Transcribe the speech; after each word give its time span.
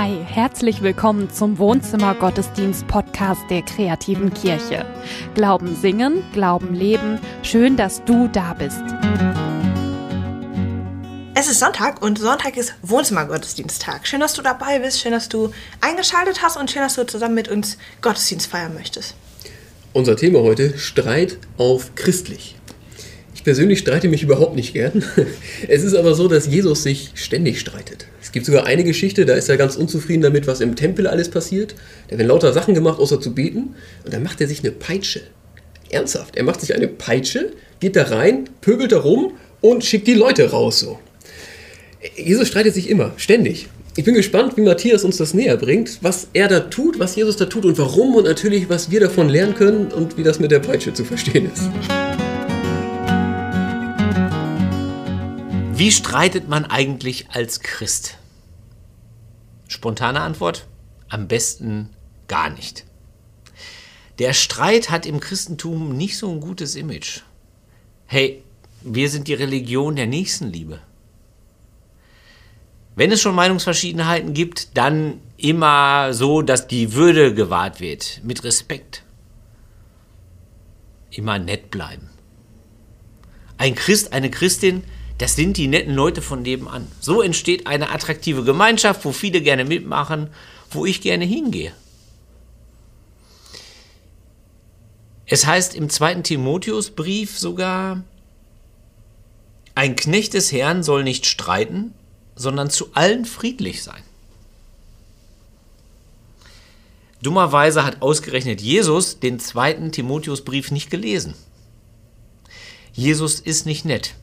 Hi, 0.00 0.16
herzlich 0.24 0.80
willkommen 0.80 1.28
zum 1.28 1.58
Wohnzimmer 1.58 2.14
Gottesdienst 2.14 2.86
Podcast 2.86 3.40
der 3.50 3.62
kreativen 3.62 4.32
Kirche. 4.32 4.86
Glauben 5.34 5.74
singen, 5.74 6.22
Glauben 6.32 6.72
leben. 6.72 7.18
Schön, 7.42 7.76
dass 7.76 8.04
du 8.04 8.28
da 8.28 8.54
bist. 8.54 8.80
Es 11.34 11.50
ist 11.50 11.58
Sonntag 11.58 12.00
und 12.00 12.16
Sonntag 12.16 12.56
ist 12.56 12.74
Wohnzimmer-Gottesdiensttag. 12.82 14.06
Schön, 14.06 14.20
dass 14.20 14.34
du 14.34 14.42
dabei 14.42 14.78
bist, 14.78 15.00
schön, 15.00 15.10
dass 15.10 15.28
du 15.28 15.50
eingeschaltet 15.80 16.42
hast 16.42 16.56
und 16.56 16.70
schön, 16.70 16.82
dass 16.82 16.94
du 16.94 17.04
zusammen 17.04 17.34
mit 17.34 17.48
uns 17.48 17.76
Gottesdienst 18.00 18.46
feiern 18.46 18.74
möchtest. 18.74 19.16
Unser 19.94 20.14
Thema 20.14 20.42
heute: 20.42 20.78
Streit 20.78 21.38
auf 21.56 21.96
christlich. 21.96 22.54
Ich 23.48 23.50
persönlich 23.50 23.78
streite 23.78 24.08
mich 24.08 24.22
überhaupt 24.22 24.56
nicht 24.56 24.74
gern. 24.74 25.02
Es 25.68 25.82
ist 25.82 25.94
aber 25.94 26.12
so, 26.12 26.28
dass 26.28 26.46
Jesus 26.46 26.82
sich 26.82 27.12
ständig 27.14 27.58
streitet. 27.58 28.04
Es 28.20 28.30
gibt 28.30 28.44
sogar 28.44 28.66
eine 28.66 28.84
Geschichte, 28.84 29.24
da 29.24 29.32
ist 29.32 29.48
er 29.48 29.56
ganz 29.56 29.74
unzufrieden 29.74 30.20
damit, 30.20 30.46
was 30.46 30.60
im 30.60 30.76
Tempel 30.76 31.06
alles 31.06 31.30
passiert. 31.30 31.74
Da 32.08 32.18
werden 32.18 32.28
lauter 32.28 32.52
Sachen 32.52 32.74
gemacht, 32.74 33.00
außer 33.00 33.22
zu 33.22 33.34
beten. 33.34 33.74
Und 34.04 34.12
dann 34.12 34.22
macht 34.22 34.42
er 34.42 34.48
sich 34.48 34.60
eine 34.60 34.70
Peitsche. 34.70 35.22
Ernsthaft, 35.88 36.36
er 36.36 36.44
macht 36.44 36.60
sich 36.60 36.74
eine 36.74 36.88
Peitsche, 36.88 37.52
geht 37.80 37.96
da 37.96 38.02
rein, 38.02 38.50
pöbelt 38.60 38.92
da 38.92 38.98
rum 38.98 39.32
und 39.62 39.82
schickt 39.82 40.08
die 40.08 40.12
Leute 40.12 40.50
raus 40.50 40.80
so. 40.80 40.98
Jesus 42.16 42.48
streitet 42.48 42.74
sich 42.74 42.90
immer, 42.90 43.14
ständig. 43.16 43.68
Ich 43.96 44.04
bin 44.04 44.12
gespannt, 44.12 44.58
wie 44.58 44.60
Matthias 44.60 45.04
uns 45.04 45.16
das 45.16 45.32
näher 45.32 45.56
bringt, 45.56 46.00
was 46.02 46.28
er 46.34 46.48
da 46.48 46.60
tut, 46.60 46.98
was 46.98 47.16
Jesus 47.16 47.38
da 47.38 47.46
tut 47.46 47.64
und 47.64 47.78
warum 47.78 48.14
und 48.14 48.26
natürlich, 48.26 48.68
was 48.68 48.90
wir 48.90 49.00
davon 49.00 49.30
lernen 49.30 49.54
können 49.54 49.86
und 49.86 50.18
wie 50.18 50.22
das 50.22 50.38
mit 50.38 50.50
der 50.50 50.60
Peitsche 50.60 50.92
zu 50.92 51.02
verstehen 51.02 51.50
ist. 51.50 52.17
Wie 55.78 55.92
streitet 55.92 56.48
man 56.48 56.64
eigentlich 56.64 57.30
als 57.30 57.60
Christ? 57.60 58.18
Spontane 59.68 60.20
Antwort, 60.22 60.66
am 61.08 61.28
besten 61.28 61.90
gar 62.26 62.50
nicht. 62.50 62.84
Der 64.18 64.32
Streit 64.32 64.90
hat 64.90 65.06
im 65.06 65.20
Christentum 65.20 65.96
nicht 65.96 66.18
so 66.18 66.32
ein 66.32 66.40
gutes 66.40 66.74
Image. 66.74 67.20
Hey, 68.06 68.42
wir 68.82 69.08
sind 69.08 69.28
die 69.28 69.34
Religion 69.34 69.94
der 69.94 70.08
Nächstenliebe. 70.08 70.80
Wenn 72.96 73.12
es 73.12 73.20
schon 73.20 73.36
Meinungsverschiedenheiten 73.36 74.34
gibt, 74.34 74.76
dann 74.76 75.20
immer 75.36 76.12
so, 76.12 76.42
dass 76.42 76.66
die 76.66 76.94
Würde 76.94 77.34
gewahrt 77.34 77.78
wird, 77.78 78.20
mit 78.24 78.42
Respekt. 78.42 79.04
Immer 81.12 81.38
nett 81.38 81.70
bleiben. 81.70 82.10
Ein 83.58 83.76
Christ, 83.76 84.12
eine 84.12 84.28
Christin, 84.28 84.82
das 85.18 85.34
sind 85.34 85.56
die 85.56 85.66
netten 85.66 85.94
Leute 85.94 86.22
von 86.22 86.42
nebenan. 86.42 86.86
So 87.00 87.22
entsteht 87.22 87.66
eine 87.66 87.90
attraktive 87.90 88.44
Gemeinschaft, 88.44 89.04
wo 89.04 89.12
viele 89.12 89.40
gerne 89.40 89.64
mitmachen, 89.64 90.30
wo 90.70 90.86
ich 90.86 91.00
gerne 91.00 91.24
hingehe. 91.24 91.72
Es 95.26 95.44
heißt 95.44 95.74
im 95.74 95.90
zweiten 95.90 96.22
Timotheusbrief 96.22 97.38
sogar, 97.38 98.02
ein 99.74 99.94
Knecht 99.94 100.34
des 100.34 100.52
Herrn 100.52 100.82
soll 100.82 101.04
nicht 101.04 101.26
streiten, 101.26 101.92
sondern 102.34 102.70
zu 102.70 102.90
allen 102.94 103.24
friedlich 103.24 103.82
sein. 103.82 104.02
Dummerweise 107.22 107.84
hat 107.84 108.00
ausgerechnet 108.00 108.60
Jesus 108.60 109.18
den 109.18 109.40
zweiten 109.40 109.90
Timotheusbrief 109.90 110.70
nicht 110.70 110.90
gelesen. 110.90 111.34
Jesus 112.92 113.40
ist 113.40 113.66
nicht 113.66 113.84
nett. 113.84 114.14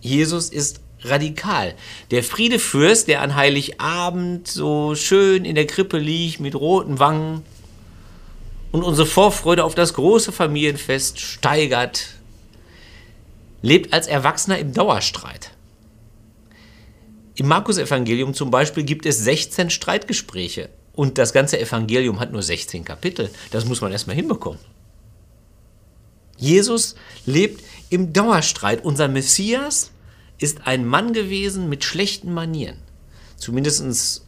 Jesus 0.00 0.48
ist 0.48 0.80
radikal. 1.02 1.74
Der 2.10 2.22
Friedefürst, 2.22 3.08
der 3.08 3.22
an 3.22 3.34
Heiligabend 3.36 4.48
so 4.48 4.94
schön 4.94 5.44
in 5.44 5.54
der 5.54 5.66
Krippe 5.66 5.98
liegt 5.98 6.40
mit 6.40 6.54
roten 6.54 6.98
Wangen 6.98 7.42
und 8.72 8.82
unsere 8.82 9.06
Vorfreude 9.06 9.64
auf 9.64 9.74
das 9.74 9.94
große 9.94 10.32
Familienfest 10.32 11.18
steigert, 11.18 12.08
lebt 13.62 13.92
als 13.92 14.06
Erwachsener 14.06 14.58
im 14.58 14.72
Dauerstreit. 14.72 15.50
Im 17.36 17.48
Markus-Evangelium 17.48 18.34
zum 18.34 18.50
Beispiel 18.50 18.82
gibt 18.82 19.06
es 19.06 19.18
16 19.24 19.70
Streitgespräche 19.70 20.68
und 20.92 21.16
das 21.18 21.32
ganze 21.32 21.58
Evangelium 21.58 22.20
hat 22.20 22.32
nur 22.32 22.42
16 22.42 22.84
Kapitel. 22.84 23.30
Das 23.50 23.64
muss 23.64 23.80
man 23.80 23.92
erstmal 23.92 24.16
hinbekommen. 24.16 24.60
Jesus 26.36 26.96
lebt 27.26 27.62
im 27.90 28.12
Dauerstreit. 28.12 28.84
Unser 28.84 29.08
Messias 29.08 29.90
ist 30.38 30.66
ein 30.66 30.86
Mann 30.86 31.12
gewesen 31.12 31.68
mit 31.68 31.84
schlechten 31.84 32.32
Manieren. 32.32 32.78
Zumindest 33.36 34.22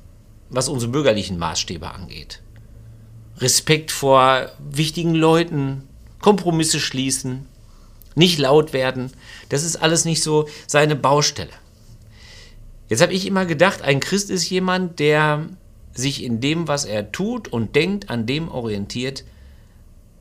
was 0.50 0.68
unsere 0.68 0.92
bürgerlichen 0.92 1.38
Maßstäbe 1.38 1.90
angeht. 1.90 2.42
Respekt 3.38 3.90
vor 3.90 4.50
wichtigen 4.58 5.14
Leuten, 5.14 5.88
Kompromisse 6.20 6.78
schließen, 6.78 7.46
nicht 8.14 8.38
laut 8.38 8.74
werden. 8.74 9.10
Das 9.48 9.62
ist 9.62 9.76
alles 9.76 10.04
nicht 10.04 10.22
so 10.22 10.48
seine 10.66 10.96
Baustelle. 10.96 11.52
Jetzt 12.88 13.00
habe 13.00 13.14
ich 13.14 13.26
immer 13.26 13.46
gedacht, 13.46 13.80
ein 13.80 14.00
Christ 14.00 14.28
ist 14.28 14.50
jemand, 14.50 14.98
der 14.98 15.48
sich 15.94 16.22
in 16.22 16.40
dem, 16.40 16.68
was 16.68 16.84
er 16.84 17.10
tut 17.10 17.48
und 17.48 17.74
denkt, 17.74 18.10
an 18.10 18.26
dem 18.26 18.50
orientiert, 18.50 19.24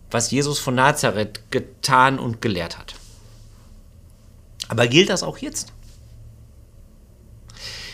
was 0.09 0.31
Jesus 0.31 0.59
von 0.59 0.75
Nazareth 0.75 1.41
getan 1.51 2.17
und 2.19 2.41
gelehrt 2.41 2.77
hat. 2.77 2.95
Aber 4.71 4.87
gilt 4.87 5.09
das 5.09 5.21
auch 5.21 5.37
jetzt? 5.37 5.73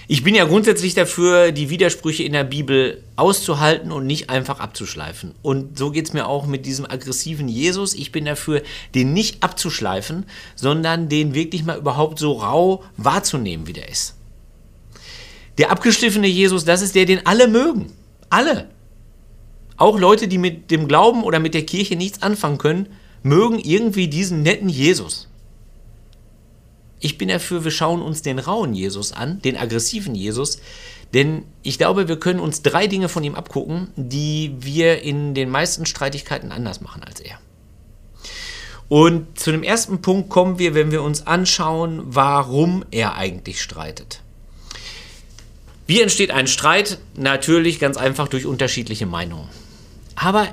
Ich 0.08 0.24
bin 0.24 0.36
ja 0.36 0.46
grundsätzlich 0.46 0.94
dafür, 0.94 1.52
die 1.52 1.72
Widersprüche 1.72 2.22
in 2.22 2.34
der 2.34 2.44
Bibel 2.44 3.04
auszuhalten 3.16 3.92
und 3.92 4.06
nicht 4.06 4.30
einfach 4.30 4.60
abzuschleifen. 4.60 5.34
Und 5.42 5.76
so 5.76 5.90
geht 5.90 6.06
es 6.06 6.14
mir 6.14 6.28
auch 6.28 6.46
mit 6.46 6.68
diesem 6.68 6.86
aggressiven 6.86 7.48
Jesus. 7.48 7.96
Ich 7.96 8.12
bin 8.12 8.26
dafür, 8.26 8.62
den 8.94 9.12
nicht 9.12 9.42
abzuschleifen, 9.44 10.28
sondern 10.56 11.10
den 11.10 11.34
wirklich 11.34 11.64
mal 11.64 11.80
überhaupt 11.80 12.20
so 12.20 12.34
rau 12.34 12.84
wahrzunehmen, 12.96 13.66
wie 13.66 13.74
der 13.74 13.90
ist. 13.90 14.14
Der 15.58 15.72
abgeschliffene 15.72 16.28
Jesus, 16.28 16.64
das 16.64 16.84
ist 16.84 16.94
der, 16.94 17.06
den 17.06 17.26
alle 17.26 17.48
mögen. 17.48 17.92
Alle. 18.30 18.70
Auch 19.78 19.98
Leute, 19.98 20.28
die 20.28 20.38
mit 20.38 20.70
dem 20.70 20.88
Glauben 20.88 21.24
oder 21.24 21.40
mit 21.40 21.56
der 21.56 21.66
Kirche 21.66 21.96
nichts 21.96 22.22
anfangen 22.22 22.60
können, 22.60 22.88
mögen 23.24 23.58
irgendwie 23.58 24.08
diesen 24.08 24.44
netten 24.44 24.70
Jesus. 24.70 25.28
Ich 27.00 27.18
bin 27.18 27.28
dafür, 27.30 27.64
wir 27.64 27.72
schauen 27.72 28.02
uns 28.02 28.22
den 28.22 28.40
rauen 28.40 28.74
Jesus 28.74 29.12
an, 29.12 29.42
den 29.42 29.58
aggressiven 29.58 30.16
Jesus, 30.16 30.60
denn 31.14 31.44
ich 31.64 31.78
glaube, 31.78 32.08
wir 32.08 32.20
können 32.20 32.40
uns 32.40 32.62
drei 32.64 32.88
Dinge 32.88 33.08
von 33.08 33.24
ihm 33.24 33.36
abgucken, 33.36 33.90
die 33.96 34.56
wir 34.60 35.02
in 35.04 35.34
den 35.34 35.50
meisten 35.50 35.86
Streitigkeiten 35.86 36.52
anders 36.52 36.82
machen 36.82 37.04
als 37.04 37.20
er. 37.20 37.40
Und 38.90 39.38
zu 39.38 39.52
dem 39.52 39.64
ersten 39.64 40.02
Punkt 40.02 40.30
kommen 40.30 40.60
wir, 40.60 40.74
wenn 40.74 40.92
wir 40.92 41.04
uns 41.04 41.28
anschauen, 41.28 42.02
warum 42.06 42.86
er 42.92 43.16
eigentlich 43.16 43.62
streitet. 43.62 44.22
Wie 45.86 46.02
entsteht 46.02 46.32
ein 46.32 46.48
Streit? 46.48 46.98
Natürlich 47.16 47.80
ganz 47.80 47.98
einfach 47.98 48.28
durch 48.28 48.46
unterschiedliche 48.46 49.06
Meinungen. 49.06 49.48
Aber 50.16 50.48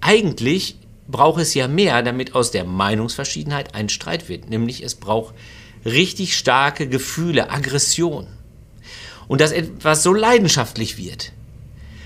eigentlich 0.00 0.76
braucht 1.08 1.40
es 1.40 1.54
ja 1.54 1.68
mehr, 1.68 2.02
damit 2.02 2.34
aus 2.34 2.50
der 2.50 2.64
Meinungsverschiedenheit 2.64 3.74
ein 3.74 3.88
Streit 3.88 4.28
wird. 4.28 4.48
Nämlich 4.48 4.82
es 4.82 4.94
braucht 4.94 5.34
richtig 5.86 6.36
starke 6.36 6.88
Gefühle, 6.88 7.50
Aggression. 7.50 8.26
Und 9.28 9.40
dass 9.40 9.52
etwas 9.52 10.02
so 10.02 10.12
leidenschaftlich 10.12 10.98
wird, 10.98 11.32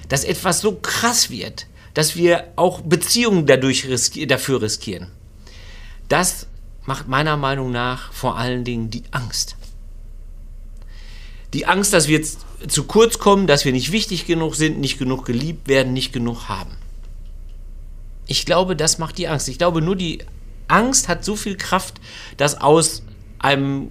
dass 0.09 0.25
etwas 0.25 0.61
so 0.61 0.77
krass 0.77 1.31
wird, 1.31 1.67
dass 1.95 2.17
wir 2.17 2.53
auch 2.57 2.83
Beziehungen 2.83 3.47
dadurch 3.47 3.89
riski 3.89 4.27
dafür 4.27 4.63
riskieren. 4.63 5.09
Das 6.09 6.47
macht 6.85 7.09
meiner 7.09 7.37
Meinung 7.37 7.73
nach 7.73 8.13
vor 8.13 8.37
allen 8.39 8.65
Dingen 8.65 8.91
die 8.91 9.05
Angst. 9.11 9.57
Die 11.53 11.67
Angst, 11.67 11.93
dass 11.93 12.09
wir 12.09 12.23
zu 12.23 12.85
kurz 12.85 13.19
kommen, 13.19 13.47
dass 13.47 13.65
wir 13.65 13.73
nicht 13.73 13.93
wichtig 13.93 14.27
genug 14.27 14.55
sind, 14.55 14.79
nicht 14.79 14.99
genug 14.99 15.25
geliebt 15.25 15.69
werden, 15.69 15.93
nicht 15.93 16.13
genug 16.13 16.49
haben. 16.49 16.77
Ich 18.27 18.47
glaube, 18.47 18.77
das 18.77 18.99
macht 18.99 19.19
die 19.19 19.27
Angst. 19.27 19.49
Ich 19.49 19.59
glaube, 19.59 19.83
nur 19.83 19.97
die 19.97 20.21
Angst 20.69 21.09
hat 21.09 21.25
so 21.25 21.35
viel 21.35 21.57
Kraft, 21.57 22.01
dass 22.37 22.61
aus 22.61 23.03
einem, 23.41 23.91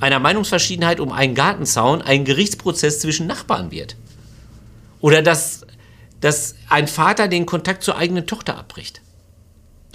einer 0.00 0.20
Meinungsverschiedenheit 0.20 1.00
um 1.00 1.12
einen 1.12 1.34
Gartenzaun 1.34 2.02
ein 2.02 2.24
Gerichtsprozess 2.24 3.00
zwischen 3.00 3.26
Nachbarn 3.26 3.70
wird. 3.70 3.96
Oder 5.00 5.22
dass, 5.22 5.66
dass 6.20 6.54
ein 6.68 6.86
Vater 6.86 7.28
den 7.28 7.46
Kontakt 7.46 7.82
zur 7.82 7.96
eigenen 7.96 8.26
Tochter 8.26 8.56
abbricht. 8.56 9.00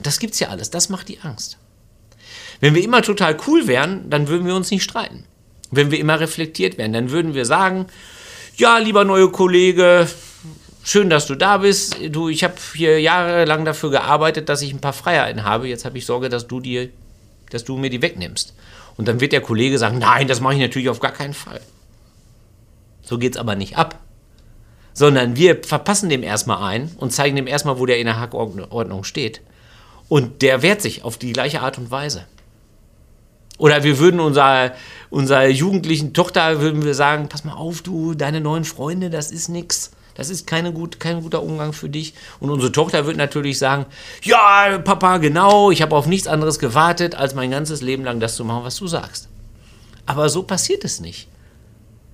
Das 0.02 0.20
gibt's 0.20 0.40
ja 0.40 0.50
alles. 0.50 0.70
Das 0.70 0.90
macht 0.90 1.08
die 1.08 1.20
Angst. 1.22 1.58
Wenn 2.60 2.76
wir 2.76 2.84
immer 2.84 3.02
total 3.02 3.38
cool 3.48 3.68
wären, 3.68 4.10
dann 4.10 4.28
würden 4.28 4.48
wir 4.48 4.56
uns 4.56 4.72
nicht 4.72 4.84
streiten. 4.84 5.26
Wenn 5.72 5.92
wir 5.92 6.00
immer 6.00 6.20
reflektiert 6.20 6.78
wären, 6.78 6.94
dann 6.94 7.12
würden 7.12 7.34
wir 7.34 7.46
sagen, 7.46 7.88
ja, 8.56 8.78
lieber 8.78 9.04
neue 9.04 9.30
Kollege, 9.30 10.08
schön, 10.84 11.10
dass 11.10 11.26
du 11.28 11.36
da 11.36 11.58
bist. 11.58 11.98
Du, 12.10 12.30
ich 12.30 12.44
habe 12.44 12.56
hier 12.76 13.02
jahrelang 13.02 13.66
dafür 13.66 13.90
gearbeitet, 13.90 14.50
dass 14.50 14.62
ich 14.62 14.72
ein 14.72 14.82
paar 14.82 14.94
Freiheiten 14.94 15.44
habe. 15.44 15.68
Jetzt 15.68 15.86
habe 15.86 15.98
ich 15.98 16.06
Sorge, 16.06 16.30
dass 16.30 16.48
du 16.48 16.60
dir 16.60 16.90
dass 17.54 17.64
du 17.64 17.78
mir 17.78 17.90
die 17.90 18.02
wegnimmst. 18.02 18.54
Und 18.98 19.08
dann 19.08 19.20
wird 19.20 19.32
der 19.32 19.42
Kollege 19.42 19.78
sagen, 19.78 20.00
nein, 20.00 20.28
das 20.28 20.40
mache 20.40 20.54
ich 20.56 20.60
natürlich 20.60 20.90
auf 20.90 21.00
gar 21.00 21.12
keinen 21.12 21.34
Fall. 21.34 21.62
So 23.02 23.18
geht 23.18 23.34
es 23.34 23.40
aber 23.40 23.56
nicht 23.56 23.78
ab. 23.78 24.00
sondern 24.94 25.36
wir 25.36 25.64
verpassen 25.64 26.10
dem 26.10 26.24
erstmal 26.24 26.64
ein 26.64 26.92
und 26.98 27.12
zeigen 27.12 27.36
dem 27.36 27.48
erstmal, 27.48 27.80
wo 27.80 27.86
der 27.86 27.98
in 27.98 28.06
der 28.06 28.20
Hackordnung 28.20 29.04
steht. 29.04 29.42
Und 30.08 30.42
der 30.42 30.62
wehrt 30.62 30.82
sich 30.82 31.04
auf 31.04 31.18
die 31.18 31.34
gleiche 31.34 31.62
Art 31.62 31.78
und 31.78 31.90
Weise. 31.90 32.26
Oder 33.58 33.84
wir 33.84 34.00
würden 34.00 34.20
unserer, 34.20 34.74
unserer 35.10 35.48
jugendlichen 35.48 36.14
Tochter 36.14 36.60
würden 36.60 36.84
wir 36.84 36.96
sagen, 36.96 37.30
pass 37.30 37.44
mal 37.44 37.54
auf, 37.54 37.82
du, 37.82 38.14
deine 38.14 38.42
neuen 38.42 38.66
Freunde, 38.66 39.10
das 39.10 39.32
ist 39.32 39.50
nix. 39.50 39.92
Das 40.16 40.30
ist 40.30 40.46
keine 40.46 40.72
gut, 40.72 41.00
kein 41.00 41.22
guter 41.22 41.42
Umgang 41.42 41.74
für 41.74 41.90
dich. 41.90 42.14
Und 42.40 42.50
unsere 42.50 42.72
Tochter 42.72 43.06
wird 43.06 43.18
natürlich 43.18 43.58
sagen, 43.58 43.86
ja, 44.24 44.78
Papa, 44.78 45.18
genau, 45.18 45.72
ich 45.72 45.82
habe 45.82 45.96
auf 45.96 46.06
nichts 46.06 46.28
anderes 46.28 46.60
gewartet, 46.60 47.16
als 47.16 47.34
mein 47.34 47.52
ganzes 47.52 47.82
Leben 47.82 48.04
lang 48.04 48.20
das 48.20 48.36
zu 48.36 48.46
machen, 48.46 48.64
was 48.64 48.76
du 48.76 48.88
sagst. 48.88 49.30
Aber 50.06 50.30
so 50.30 50.44
passiert 50.44 50.84
es 50.84 51.00
nicht. 51.00 51.28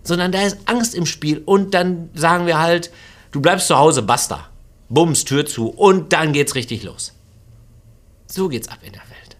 Sondern 0.03 0.31
da 0.31 0.41
ist 0.41 0.57
Angst 0.65 0.95
im 0.95 1.05
Spiel 1.05 1.41
und 1.45 1.73
dann 1.73 2.09
sagen 2.13 2.45
wir 2.45 2.59
halt, 2.59 2.91
du 3.31 3.41
bleibst 3.41 3.67
zu 3.67 3.77
Hause, 3.77 4.01
basta. 4.01 4.47
Bums, 4.87 5.25
Tür 5.25 5.45
zu 5.45 5.69
und 5.69 6.13
dann 6.13 6.33
geht's 6.33 6.55
richtig 6.55 6.83
los. 6.83 7.13
So 8.27 8.47
geht's 8.47 8.69
ab 8.69 8.79
in 8.81 8.93
der 8.93 9.01
Welt. 9.01 9.37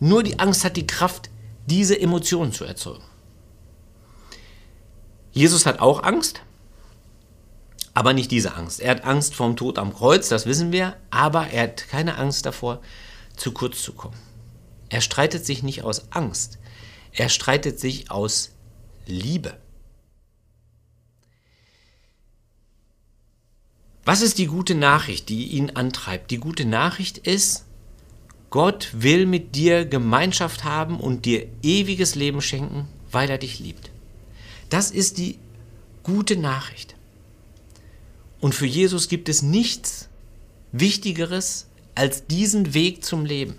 Nur 0.00 0.22
die 0.22 0.38
Angst 0.38 0.64
hat 0.64 0.76
die 0.76 0.86
Kraft, 0.86 1.30
diese 1.66 1.98
Emotionen 2.00 2.52
zu 2.52 2.64
erzeugen. 2.64 3.02
Jesus 5.32 5.66
hat 5.66 5.80
auch 5.80 6.02
Angst, 6.02 6.40
aber 7.94 8.12
nicht 8.12 8.30
diese 8.30 8.54
Angst. 8.54 8.80
Er 8.80 8.90
hat 8.90 9.04
Angst 9.04 9.34
vorm 9.34 9.56
Tod 9.56 9.78
am 9.78 9.94
Kreuz, 9.94 10.28
das 10.28 10.46
wissen 10.46 10.72
wir, 10.72 10.96
aber 11.10 11.48
er 11.48 11.64
hat 11.64 11.88
keine 11.88 12.18
Angst 12.18 12.44
davor, 12.44 12.80
zu 13.36 13.52
kurz 13.52 13.82
zu 13.82 13.92
kommen. 13.92 14.18
Er 14.88 15.00
streitet 15.00 15.46
sich 15.46 15.62
nicht 15.62 15.82
aus 15.82 16.12
Angst, 16.12 16.58
er 17.12 17.28
streitet 17.28 17.78
sich 17.78 18.10
aus 18.10 18.50
Liebe. 19.06 19.56
Was 24.04 24.20
ist 24.20 24.38
die 24.38 24.46
gute 24.46 24.74
Nachricht, 24.74 25.30
die 25.30 25.48
ihn 25.48 25.70
antreibt? 25.70 26.30
Die 26.30 26.38
gute 26.38 26.66
Nachricht 26.66 27.18
ist, 27.18 27.64
Gott 28.50 28.90
will 28.92 29.24
mit 29.24 29.56
dir 29.56 29.86
Gemeinschaft 29.86 30.64
haben 30.64 31.00
und 31.00 31.24
dir 31.24 31.46
ewiges 31.62 32.14
Leben 32.14 32.42
schenken, 32.42 32.86
weil 33.10 33.30
er 33.30 33.38
dich 33.38 33.58
liebt. 33.58 33.90
Das 34.68 34.90
ist 34.90 35.18
die 35.18 35.38
gute 36.02 36.36
Nachricht. 36.36 36.93
Und 38.44 38.54
für 38.54 38.66
Jesus 38.66 39.08
gibt 39.08 39.30
es 39.30 39.40
nichts 39.40 40.10
Wichtigeres 40.70 41.66
als 41.94 42.26
diesen 42.26 42.74
Weg 42.74 43.02
zum 43.02 43.24
Leben. 43.24 43.54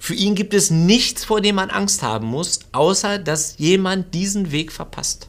Für 0.00 0.14
ihn 0.14 0.34
gibt 0.34 0.52
es 0.52 0.72
nichts, 0.72 1.24
vor 1.24 1.40
dem 1.40 1.54
man 1.54 1.70
Angst 1.70 2.02
haben 2.02 2.26
muss, 2.26 2.58
außer 2.72 3.20
dass 3.20 3.56
jemand 3.58 4.14
diesen 4.14 4.50
Weg 4.50 4.72
verpasst. 4.72 5.28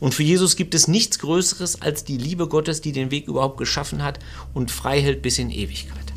Und 0.00 0.14
für 0.14 0.22
Jesus 0.22 0.56
gibt 0.56 0.74
es 0.74 0.88
nichts 0.88 1.18
Größeres 1.18 1.82
als 1.82 2.04
die 2.04 2.16
Liebe 2.16 2.48
Gottes, 2.48 2.80
die 2.80 2.92
den 2.92 3.10
Weg 3.10 3.28
überhaupt 3.28 3.58
geschaffen 3.58 4.02
hat 4.02 4.18
und 4.54 4.70
frei 4.70 5.02
hält 5.02 5.20
bis 5.20 5.38
in 5.38 5.50
Ewigkeit. 5.50 6.14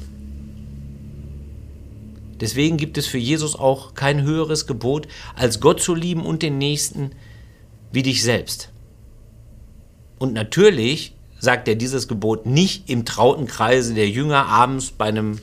Deswegen 2.39 2.77
gibt 2.77 2.97
es 2.97 3.07
für 3.07 3.17
Jesus 3.17 3.57
auch 3.57 3.93
kein 3.93 4.21
höheres 4.21 4.67
Gebot, 4.67 5.09
als 5.35 5.59
Gott 5.59 5.81
zu 5.81 5.93
lieben 5.93 6.25
und 6.25 6.41
den 6.41 6.57
Nächsten 6.59 7.11
wie 7.91 8.03
dich 8.03 8.23
selbst. 8.23 8.71
Und 10.21 10.33
natürlich 10.33 11.15
sagt 11.39 11.67
er 11.67 11.73
dieses 11.73 12.07
Gebot 12.07 12.45
nicht 12.45 12.87
im 12.91 13.05
trauten 13.05 13.47
Kreise 13.47 13.95
der 13.95 14.07
Jünger 14.07 14.45
abends 14.45 14.91
bei 14.91 15.05
einem 15.05 15.39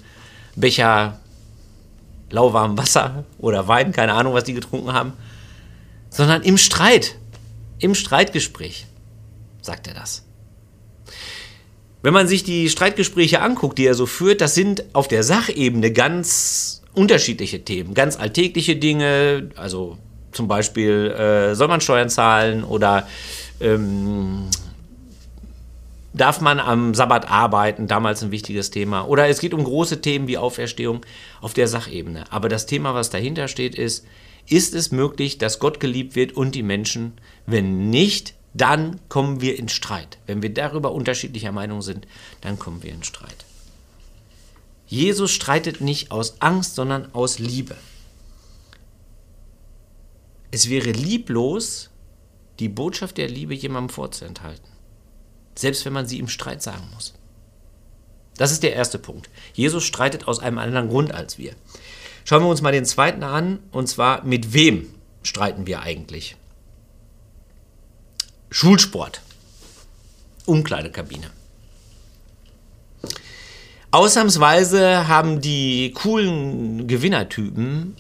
Becher 0.54 1.18
lauwarmem 2.30 2.78
Wasser 2.78 3.24
oder 3.40 3.66
Wein, 3.66 3.90
keine 3.90 4.12
Ahnung, 4.12 4.34
was 4.34 4.44
die 4.44 4.52
getrunken 4.52 4.92
haben, 4.92 5.14
sondern 6.10 6.42
im 6.42 6.56
Streit, 6.58 7.16
im 7.80 7.96
Streitgespräch 7.96 8.86
sagt 9.62 9.88
er 9.88 9.94
das. 9.94 10.24
Wenn 12.02 12.14
man 12.14 12.28
sich 12.28 12.44
die 12.44 12.70
Streitgespräche 12.70 13.40
anguckt, 13.40 13.78
die 13.78 13.86
er 13.86 13.94
so 13.94 14.06
führt, 14.06 14.40
das 14.40 14.54
sind 14.54 14.84
auf 14.92 15.08
der 15.08 15.24
Sachebene 15.24 15.92
ganz 15.92 16.82
unterschiedliche 16.94 17.64
Themen, 17.64 17.94
ganz 17.94 18.16
alltägliche 18.16 18.76
Dinge, 18.76 19.50
also 19.56 19.98
zum 20.30 20.46
Beispiel 20.46 21.10
äh, 21.10 21.56
soll 21.56 21.66
man 21.66 21.80
Steuern 21.80 22.10
zahlen 22.10 22.62
oder 22.62 23.08
ähm, 23.60 24.48
Darf 26.18 26.40
man 26.40 26.58
am 26.58 26.94
Sabbat 26.94 27.30
arbeiten? 27.30 27.86
Damals 27.86 28.24
ein 28.24 28.32
wichtiges 28.32 28.70
Thema. 28.70 29.06
Oder 29.06 29.28
es 29.28 29.38
geht 29.38 29.54
um 29.54 29.62
große 29.62 30.00
Themen 30.00 30.26
wie 30.26 30.36
Auferstehung 30.36 31.06
auf 31.40 31.54
der 31.54 31.68
Sachebene. 31.68 32.24
Aber 32.32 32.48
das 32.48 32.66
Thema, 32.66 32.92
was 32.92 33.10
dahinter 33.10 33.46
steht, 33.46 33.76
ist, 33.76 34.04
ist 34.48 34.74
es 34.74 34.90
möglich, 34.90 35.38
dass 35.38 35.60
Gott 35.60 35.78
geliebt 35.78 36.16
wird 36.16 36.32
und 36.32 36.56
die 36.56 36.64
Menschen? 36.64 37.12
Wenn 37.46 37.90
nicht, 37.90 38.34
dann 38.52 38.98
kommen 39.08 39.40
wir 39.40 39.56
in 39.60 39.68
Streit. 39.68 40.18
Wenn 40.26 40.42
wir 40.42 40.52
darüber 40.52 40.90
unterschiedlicher 40.90 41.52
Meinung 41.52 41.82
sind, 41.82 42.08
dann 42.40 42.58
kommen 42.58 42.82
wir 42.82 42.90
in 42.90 43.04
Streit. 43.04 43.44
Jesus 44.88 45.30
streitet 45.30 45.80
nicht 45.80 46.10
aus 46.10 46.42
Angst, 46.42 46.74
sondern 46.74 47.14
aus 47.14 47.38
Liebe. 47.38 47.76
Es 50.50 50.68
wäre 50.68 50.90
lieblos, 50.90 51.90
die 52.58 52.68
Botschaft 52.68 53.18
der 53.18 53.28
Liebe 53.28 53.54
jemandem 53.54 53.90
vorzuenthalten 53.90 54.77
selbst 55.58 55.84
wenn 55.84 55.92
man 55.92 56.06
sie 56.06 56.18
im 56.18 56.28
Streit 56.28 56.62
sagen 56.62 56.88
muss. 56.94 57.14
Das 58.36 58.52
ist 58.52 58.62
der 58.62 58.74
erste 58.74 58.98
Punkt. 58.98 59.28
Jesus 59.52 59.84
streitet 59.84 60.28
aus 60.28 60.38
einem 60.38 60.58
anderen 60.58 60.88
Grund 60.88 61.12
als 61.12 61.36
wir. 61.38 61.52
Schauen 62.24 62.42
wir 62.42 62.48
uns 62.48 62.62
mal 62.62 62.72
den 62.72 62.84
zweiten 62.84 63.24
an, 63.24 63.58
und 63.72 63.88
zwar 63.88 64.22
mit 64.24 64.52
wem 64.52 64.94
streiten 65.22 65.66
wir 65.66 65.80
eigentlich? 65.82 66.36
Schulsport. 68.50 69.20
Umkleidekabine. 70.46 71.30
Ausnahmsweise 73.90 75.08
haben 75.08 75.40
die 75.40 75.92
coolen 75.92 76.86
Gewinnertypen 76.86 77.96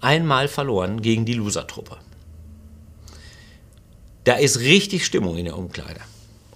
einmal 0.00 0.48
verloren 0.48 1.02
gegen 1.02 1.26
die 1.26 1.34
Losertruppe. 1.34 1.98
Da 4.24 4.34
ist 4.34 4.60
richtig 4.60 5.04
Stimmung 5.04 5.36
in 5.36 5.44
der 5.44 5.58
Umkleide 5.58 6.00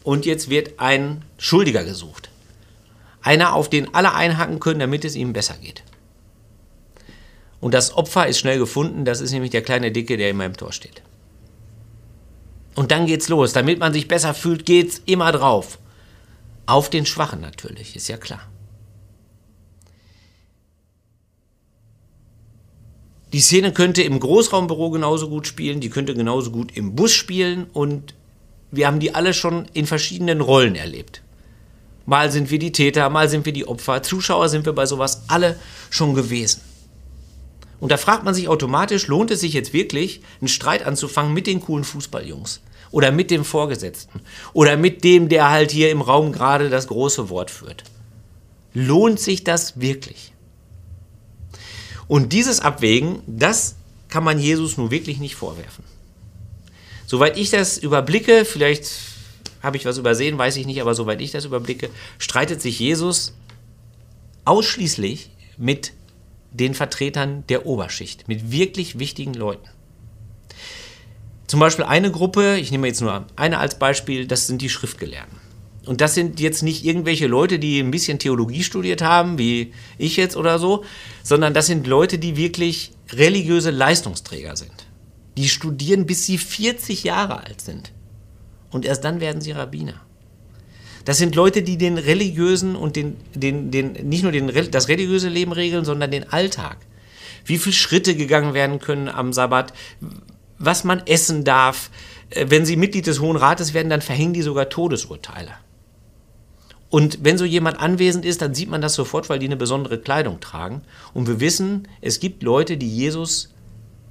und 0.07 0.25
jetzt 0.25 0.49
wird 0.49 0.79
ein 0.79 1.25
Schuldiger 1.37 1.83
gesucht. 1.83 2.31
Einer, 3.23 3.55
auf 3.55 3.69
den 3.69 3.93
alle 3.93 4.15
einhaken 4.15 4.61
können, 4.61 4.79
damit 4.79 5.05
es 5.05 5.17
ihm 5.17 5.33
besser 5.33 5.57
geht. 5.61 5.83
Und 7.61 7.75
das 7.75 7.93
Opfer 7.93 8.29
ist 8.29 8.39
schnell 8.39 8.61
gefunden, 8.61 9.05
das 9.05 9.21
ist 9.21 9.33
nämlich 9.33 9.51
der 9.51 9.63
kleine 9.63 9.91
Dicke, 9.91 10.17
der 10.17 10.31
in 10.31 10.37
meinem 10.37 10.57
Tor 10.57 10.73
steht. 10.73 11.03
Und 12.77 12.93
dann 12.93 13.07
geht's 13.07 13.29
los. 13.29 13.53
Damit 13.53 13.81
man 13.81 13.93
sich 13.93 14.07
besser 14.07 14.33
fühlt, 14.33 14.65
geht's 14.65 15.03
immer 15.07 15.33
drauf. 15.33 15.81
Auf 16.67 16.89
den 16.89 17.05
Schwachen 17.05 17.41
natürlich, 17.41 17.97
ist 17.97 18.07
ja 18.07 18.17
klar. 18.17 18.47
Die 23.33 23.41
Szene 23.41 23.73
könnte 23.73 24.03
im 24.03 24.21
Großraumbüro 24.21 24.91
genauso 24.91 25.29
gut 25.29 25.49
spielen, 25.49 25.81
die 25.81 25.91
könnte 25.91 26.15
genauso 26.15 26.53
gut 26.53 26.77
im 26.77 26.95
Bus 26.95 27.13
spielen 27.13 27.65
und 27.73 28.15
wir 28.71 28.87
haben 28.87 29.01
die 29.01 29.15
alle 29.15 29.35
schon 29.35 29.67
in 29.73 29.87
verschiedenen 29.87 30.41
Rollen 30.41 30.75
erlebt. 30.75 31.23
Mal 32.05 32.31
sind 32.31 32.51
wir 32.51 32.59
die 32.59 32.73
Täter, 32.73 33.09
mal 33.11 33.29
sind 33.29 33.47
wir 33.47 33.53
die 33.53 33.67
Opfer. 33.67 34.03
Zuschauer 34.03 34.49
sind 34.49 34.65
wir 34.65 34.73
bei 34.73 34.87
sowas 34.87 35.25
alle 35.29 35.59
schon 35.91 36.15
gewesen. 36.15 36.61
Und 37.81 37.93
da 37.93 37.97
fragt 37.97 38.25
man 38.25 38.35
sich 38.35 38.49
automatisch, 38.49 39.07
lohnt 39.07 39.31
es 39.31 39.41
sich 39.41 39.53
jetzt 39.53 39.73
wirklich, 39.73 40.21
einen 40.41 40.49
Streit 40.49 40.87
anzufangen 40.87 41.35
mit 41.35 41.47
den 41.47 41.61
coolen 41.61 41.85
Fußballjungs? 41.85 42.63
Oder 42.91 43.11
mit 43.11 43.31
dem 43.31 43.45
Vorgesetzten? 43.45 44.21
Oder 44.53 44.77
mit 44.77 45.05
dem, 45.05 45.29
der 45.29 45.51
halt 45.51 45.73
hier 45.73 45.91
im 45.91 46.01
Raum 46.01 46.33
gerade 46.33 46.71
das 46.71 46.87
große 46.87 47.29
Wort 47.29 47.51
führt? 47.51 47.83
Lohnt 48.73 49.21
sich 49.21 49.43
das 49.43 49.81
wirklich? 49.81 50.33
Und 52.09 52.33
dieses 52.33 52.61
Abwägen, 52.61 53.21
das 53.27 53.77
kann 54.09 54.23
man 54.23 54.39
Jesus 54.39 54.77
nun 54.77 54.91
wirklich 54.91 55.19
nicht 55.19 55.35
vorwerfen. 55.35 55.85
Soweit 57.07 57.39
ich 57.39 57.51
das 57.51 57.79
überblicke, 57.79 58.45
vielleicht 58.45 58.87
habe 59.63 59.77
ich 59.77 59.85
was 59.85 59.99
übersehen, 59.99 60.37
weiß 60.37 60.57
ich 60.57 60.67
nicht, 60.67 60.81
aber 60.81 60.95
soweit 60.95 61.21
ich 61.21 61.31
das 61.31 61.45
überblicke, 61.45 61.89
streitet 62.19 62.61
sich 62.61 62.79
Jesus 62.79 63.35
ausschließlich 64.45 65.31
mit 65.57 65.93
den 66.51 66.75
Vertretern 66.75 67.45
der 67.49 67.67
Oberschicht, 67.67 68.29
mit 68.29 68.51
wirklich 68.51 68.99
wichtigen 68.99 69.35
Leuten. 69.35 69.69
Zum 71.47 71.61
Beispiel 71.61 71.85
eine 71.85 72.11
Gruppe, 72.11 72.57
ich 72.57 72.73
nehme 72.73 72.89
jetzt 72.89 73.01
nur 73.01 73.27
eine 73.37 73.59
als 73.59 73.79
Beispiel, 73.79 74.27
das 74.27 74.47
sind 74.47 74.63
die 74.63 74.69
Schriftgelehrten. 74.69 75.39
Und 75.85 76.01
das 76.01 76.15
sind 76.15 76.41
jetzt 76.41 76.63
nicht 76.63 76.85
irgendwelche 76.85 77.29
Leute, 77.29 77.61
die 77.61 77.79
ein 77.79 77.93
bisschen 77.93 78.19
Theologie 78.19 78.65
studiert 78.65 79.03
haben, 79.03 79.39
wie 79.39 79.73
ich 79.99 80.17
jetzt 80.17 80.37
oder 80.37 80.59
so, 80.59 80.85
sondern 81.23 81.55
das 81.55 81.67
sind 81.67 81.87
Leute, 81.87 82.19
die 82.19 82.37
wirklich 82.37 82.91
religiöse 83.13 83.71
Leistungsträger 83.71 84.57
sind. 84.57 84.86
Die 85.37 85.49
studieren, 85.49 86.07
bis 86.07 86.27
sie 86.27 86.39
40 86.39 87.05
Jahre 87.05 87.45
alt 87.45 87.61
sind. 87.61 87.93
Und 88.71 88.85
erst 88.85 89.05
dann 89.05 89.21
werden 89.21 89.41
sie 89.41 89.53
Rabbiner. 89.53 90.01
Das 91.05 91.19
sind 91.19 91.37
Leute, 91.37 91.63
die 91.63 91.79
den 91.79 91.99
religiösen 91.99 92.75
und 92.75 92.97
den, 92.97 93.17
den, 93.35 93.71
den 93.71 93.93
nicht 94.09 94.25
nur 94.25 94.33
den, 94.33 94.51
das 94.71 94.89
religiöse 94.89 95.29
Leben 95.29 95.53
regeln, 95.53 95.85
sondern 95.85 96.11
den 96.11 96.33
Alltag. 96.33 96.79
Wie 97.45 97.59
viele 97.59 97.75
Schritte 97.75 98.17
gegangen 98.17 98.55
werden 98.55 98.81
können 98.81 99.09
am 99.09 99.33
Sabbat, 99.33 99.73
was 100.59 100.83
man 100.83 101.07
essen 101.07 101.45
darf. 101.45 101.91
Äh, 102.31 102.47
Wenn 102.49 102.67
sie 102.67 102.77
Mitglied 102.77 103.07
des 103.07 103.21
Hohen 103.21 103.37
Rates 103.37 103.73
werden, 103.73 103.89
dann 103.89 104.03
verhängen 104.03 104.33
die 104.33 104.43
sogar 104.43 104.69
Todesurteile. 104.69 105.53
Und 106.89 107.19
wenn 107.23 107.39
so 107.39 107.45
jemand 107.45 107.79
anwesend 107.79 108.25
ist, 108.25 108.43
dann 108.43 108.55
sieht 108.55 108.71
man 108.71 108.81
das 108.81 108.95
sofort, 108.95 109.29
weil 109.29 109.39
die 109.39 109.47
eine 109.47 109.57
besondere 109.57 109.99
Kleidung 109.99 110.41
tragen. 110.41 110.83
Und 111.15 111.27
wir 111.29 111.41
wissen, 111.41 111.89
es 112.01 112.21
gibt 112.21 112.43
Leute, 112.43 112.77
die 112.77 112.89
Jesus 112.89 113.55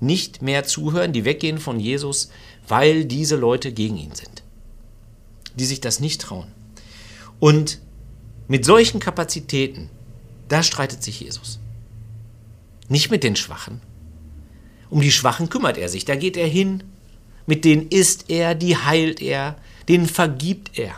nicht 0.06 0.42
mehr 0.42 0.64
zuhören, 0.64 1.14
die 1.14 1.26
weggehen 1.26 1.60
von 1.60 1.80
Jesus, 1.80 2.30
weil 2.68 3.06
diese 3.06 3.36
Leute 3.36 3.72
gegen 3.72 3.98
ihn 3.98 4.16
sind. 4.16 4.44
Die 5.56 5.66
sich 5.66 5.82
das 5.82 6.00
nicht 6.00 6.22
trauen. 6.22 6.48
Und 7.40 7.80
mit 8.48 8.66
solchen 8.66 9.00
Kapazitäten, 9.00 9.90
da 10.48 10.64
streitet 10.64 11.04
sich 11.04 11.20
Jesus. 11.20 11.60
Nicht 12.88 13.10
mit 13.10 13.24
den 13.24 13.36
Schwachen. 13.36 13.82
Um 14.90 15.02
die 15.02 15.12
Schwachen 15.12 15.50
kümmert 15.50 15.78
er 15.78 15.90
sich, 15.90 16.06
da 16.06 16.16
geht 16.16 16.38
er 16.38 16.48
hin, 16.48 16.84
mit 17.48 17.66
denen 17.66 17.90
isst 17.90 18.26
er, 18.30 18.56
die 18.56 18.78
heilt 18.78 19.22
er, 19.22 19.58
denen 19.88 20.08
vergibt 20.08 20.78
er. 20.78 20.96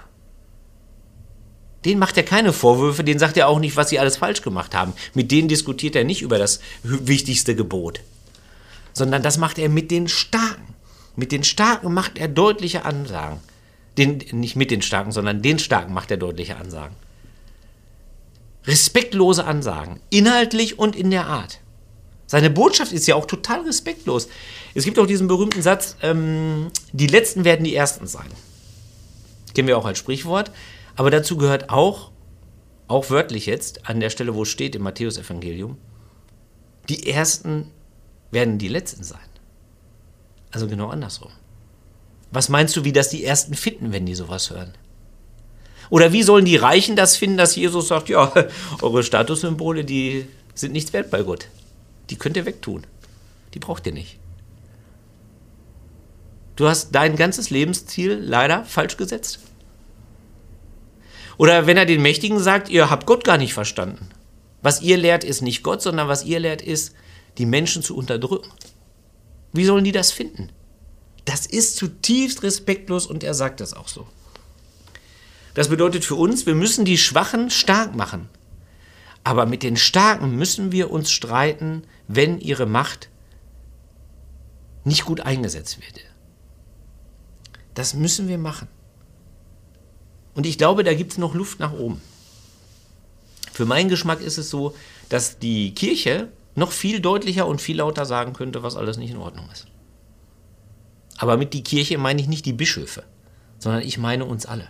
Den 1.86 2.00
macht 2.00 2.18
er 2.18 2.24
keine 2.24 2.52
Vorwürfe, 2.52 3.04
den 3.04 3.20
sagt 3.20 3.38
er 3.38 3.48
auch 3.48 3.60
nicht, 3.60 3.78
was 3.78 3.90
sie 3.90 4.00
alles 4.00 4.18
falsch 4.18 4.42
gemacht 4.42 4.76
haben. 4.76 4.94
Mit 5.14 5.32
denen 5.32 5.48
diskutiert 5.48 5.96
er 5.96 6.04
nicht 6.04 6.22
über 6.22 6.38
das 6.38 6.60
wichtigste 6.84 7.56
Gebot, 7.56 8.02
sondern 8.98 9.22
das 9.24 9.38
macht 9.38 9.60
er 9.60 9.70
mit 9.70 9.92
den 9.92 10.08
Starken. 10.08 10.76
Mit 11.16 11.32
den 11.32 11.44
Starken 11.44 11.94
macht 11.94 12.18
er 12.18 12.28
deutliche 12.28 12.86
Ansagen. 12.86 13.40
Den, 13.98 14.24
nicht 14.32 14.56
mit 14.56 14.70
den 14.72 14.82
Starken, 14.82 15.12
sondern 15.12 15.42
den 15.42 15.60
Starken 15.60 15.94
macht 15.94 16.12
er 16.12 16.18
deutliche 16.18 16.58
Ansagen. 16.58 16.96
Respektlose 18.66 19.46
Ansagen, 19.46 20.00
inhaltlich 20.10 20.78
und 20.78 20.96
in 20.96 21.10
der 21.10 21.28
Art. 21.28 21.60
Seine 22.28 22.50
Botschaft 22.50 22.92
ist 22.92 23.08
ja 23.08 23.16
auch 23.16 23.26
total 23.26 23.62
respektlos. 23.62 24.28
Es 24.76 24.84
gibt 24.84 25.00
auch 25.00 25.08
diesen 25.08 25.28
berühmten 25.28 25.62
Satz, 25.62 25.96
ähm, 26.02 26.68
die 26.92 27.08
Letzten 27.08 27.46
werden 27.46 27.64
die 27.64 27.76
Ersten 27.76 28.06
sein. 28.06 28.28
Kennen 29.56 29.70
wir 29.70 29.78
auch 29.78 29.86
als 29.86 29.98
Sprichwort. 29.98 30.52
Aber 30.98 31.10
dazu 31.10 31.38
gehört 31.38 31.70
auch, 31.70 32.12
auch 32.88 33.10
wörtlich 33.10 33.46
jetzt, 33.46 33.88
an 33.90 34.00
der 34.00 34.10
Stelle, 34.10 34.36
wo 34.36 34.44
es 34.44 34.50
steht 34.50 34.76
im 34.76 34.84
Matthäusevangelium, 34.84 35.78
die 36.90 37.08
Ersten 37.10 37.72
werden 38.32 38.58
die 38.58 38.68
Letzten 38.68 39.04
sein. 39.04 39.20
Also 40.52 40.68
genau 40.68 40.90
andersrum. 40.90 41.32
Was 42.32 42.50
meinst 42.50 42.76
du, 42.76 42.84
wie 42.84 42.94
das 42.94 43.10
die 43.10 43.24
Ersten 43.24 43.54
finden, 43.54 43.92
wenn 43.92 44.06
die 44.06 44.16
sowas 44.16 44.50
hören? 44.50 44.74
Oder 45.90 46.12
wie 46.12 46.24
sollen 46.24 46.46
die 46.46 46.58
Reichen 46.58 46.96
das 46.96 47.16
finden, 47.16 47.38
dass 47.38 47.56
Jesus 47.56 47.88
sagt, 47.88 48.10
ja, 48.10 48.34
eure 48.82 49.04
Statussymbole, 49.04 49.86
die 49.86 50.28
sind 50.54 50.74
nichts 50.74 50.94
wert 50.94 51.10
bei 51.10 51.24
Gott. 51.24 51.48
Die 52.10 52.18
könnt 52.18 52.38
ihr 52.38 52.46
wegtun. 52.46 52.86
Die 53.54 53.60
braucht 53.60 53.86
ihr 53.86 53.94
nicht. 53.94 54.18
Du 56.56 56.68
hast 56.68 56.94
dein 56.94 57.16
ganzes 57.16 57.50
Lebensziel 57.50 58.20
leider 58.22 58.66
falsch 58.66 58.98
gesetzt. 58.98 59.40
Oder 61.38 61.68
wenn 61.68 61.78
er 61.78 61.86
den 61.86 62.02
Mächtigen 62.02 62.40
sagt, 62.40 62.70
ihr 62.70 62.90
habt 62.90 63.06
Gott 63.06 63.24
gar 63.24 63.38
nicht 63.38 63.54
verstanden. 63.54 64.10
Was 64.64 64.82
ihr 64.82 64.98
lehrt, 64.98 65.24
ist 65.24 65.42
nicht 65.42 65.62
Gott, 65.62 65.84
sondern 65.84 66.08
was 66.08 66.26
ihr 66.26 66.40
lehrt, 66.40 66.64
ist, 66.64 66.96
die 67.38 67.46
Menschen 67.46 67.84
zu 67.84 67.96
unterdrücken. 67.96 68.52
Wie 69.54 69.66
sollen 69.66 69.84
die 69.84 69.92
das 69.92 70.12
finden? 70.12 70.50
Das 71.26 71.46
ist 71.46 71.76
zutiefst 71.76 72.44
respektlos 72.44 73.06
und 73.06 73.24
er 73.24 73.34
sagt 73.34 73.60
das 73.60 73.74
auch 73.74 73.88
so. 73.88 74.08
Das 75.54 75.70
bedeutet 75.70 76.06
für 76.06 76.16
uns, 76.16 76.46
wir 76.46 76.56
müssen 76.56 76.86
die 76.86 76.98
Schwachen 76.98 77.50
stark 77.50 77.96
machen. 77.96 78.30
Aber 79.24 79.46
mit 79.46 79.64
den 79.64 79.76
Starken 79.76 80.36
müssen 80.36 80.72
wir 80.72 80.92
uns 80.92 81.12
streiten, 81.12 81.84
wenn 82.08 82.40
ihre 82.40 82.66
Macht 82.66 83.10
nicht 84.86 85.04
gut 85.04 85.22
eingesetzt 85.22 85.80
wird. 85.82 86.06
Das 87.74 87.94
müssen 87.94 88.28
wir 88.28 88.38
machen. 88.38 88.70
Und 90.34 90.46
ich 90.46 90.58
glaube, 90.58 90.84
da 90.84 90.94
gibt 90.94 91.12
es 91.12 91.18
noch 91.18 91.34
Luft 91.34 91.60
nach 91.60 91.74
oben. 91.74 92.02
Für 93.52 93.66
meinen 93.66 93.90
Geschmack 93.90 94.22
ist 94.22 94.38
es 94.38 94.50
so, 94.50 94.76
dass 95.10 95.40
die 95.40 95.74
Kirche 95.74 96.32
noch 96.58 96.72
viel 96.72 97.00
deutlicher 97.00 97.46
und 97.46 97.62
viel 97.62 97.78
lauter 97.78 98.06
sagen 98.06 98.34
könnte, 98.34 98.64
was 98.64 98.76
alles 98.76 98.98
nicht 98.98 99.12
in 99.12 99.18
Ordnung 99.18 99.48
ist. 99.54 99.68
Aber 101.18 101.38
mit 101.38 101.54
die 101.54 101.64
Kirche 101.64 102.00
meine 102.00 102.20
ich 102.20 102.28
nicht 102.28 102.48
die 102.48 102.54
Bischöfe, 102.54 103.04
sondern 103.60 103.84
ich 103.84 104.00
meine 104.00 104.26
uns 104.26 104.48
alle. 104.48 104.68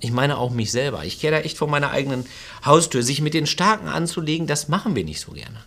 Ich 0.00 0.12
meine 0.12 0.38
auch 0.38 0.50
mich 0.50 0.72
selber. 0.72 1.04
Ich 1.04 1.20
kehre 1.20 1.36
da 1.36 1.40
echt 1.40 1.58
vor 1.58 1.68
meiner 1.68 1.90
eigenen 1.90 2.24
Haustür. 2.64 3.02
Sich 3.02 3.20
mit 3.20 3.34
den 3.34 3.46
Starken 3.46 3.88
anzulegen, 3.88 4.46
das 4.46 4.68
machen 4.68 4.96
wir 4.96 5.04
nicht 5.04 5.20
so 5.20 5.32
gerne. 5.32 5.58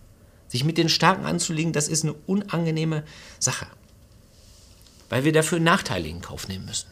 Sich 0.47 0.63
mit 0.63 0.79
den 0.79 0.89
Starken 0.89 1.25
anzulegen, 1.25 1.71
das 1.71 1.87
ist 1.87 2.03
eine 2.03 2.13
unangenehme 2.25 3.03
Sache. 3.37 3.67
Weil 5.09 5.23
wir 5.23 5.33
dafür 5.33 5.59
Nachteile 5.59 6.07
in 6.07 6.21
Kauf 6.21 6.47
nehmen 6.47 6.65
müssen. 6.65 6.89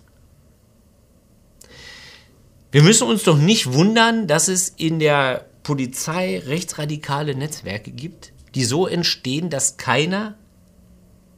Wir 2.72 2.84
müssen 2.84 3.08
uns 3.08 3.24
doch 3.24 3.38
nicht 3.38 3.74
wundern, 3.74 4.28
dass 4.28 4.50
es 4.50 4.70
in 4.70 5.00
der 5.00 5.48
Polizei 5.66 6.38
rechtsradikale 6.46 7.34
Netzwerke 7.34 7.90
gibt, 7.90 8.32
die 8.54 8.64
so 8.64 8.86
entstehen, 8.86 9.50
dass 9.50 9.78
keiner 9.78 10.36